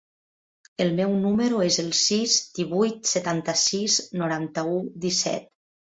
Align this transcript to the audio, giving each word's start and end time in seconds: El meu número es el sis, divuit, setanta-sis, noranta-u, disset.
El 0.85 0.87
meu 0.99 1.11
número 1.25 1.59
es 1.67 1.77
el 1.83 1.91
sis, 1.99 2.37
divuit, 2.61 3.05
setanta-sis, 3.13 3.99
noranta-u, 4.23 4.85
disset. 5.05 5.51